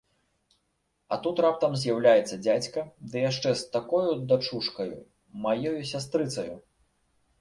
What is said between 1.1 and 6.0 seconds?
А тут раптам з'яўляецца дзядзька, ды яшчэ з такою дачушкаю, маёю